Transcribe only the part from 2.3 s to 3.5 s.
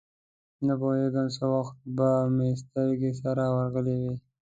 مې سترګې سره